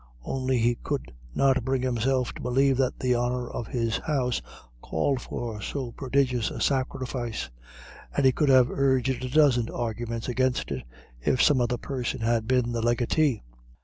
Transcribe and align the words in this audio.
Only 0.23 0.57
he 0.57 0.73
could 0.81 1.13
not 1.35 1.63
bring 1.63 1.83
himself 1.83 2.33
to 2.33 2.41
believe 2.41 2.75
that 2.77 2.97
the 2.99 3.13
honour 3.15 3.47
of 3.47 3.67
his 3.67 3.97
house 3.99 4.41
called 4.81 5.21
for 5.21 5.61
so 5.61 5.91
prodigious 5.91 6.49
a 6.49 6.59
sacrifice; 6.59 7.51
and 8.17 8.25
he 8.25 8.31
could 8.31 8.49
have 8.49 8.71
urged 8.71 9.23
a 9.23 9.29
dozen 9.29 9.69
arguments 9.69 10.27
against 10.27 10.71
it, 10.71 10.85
if 11.23 11.39
some 11.39 11.61
other 11.61 11.77
person 11.77 12.21
had 12.21 12.47
been 12.47 12.71
the 12.71 12.81
legatee. 12.81 13.43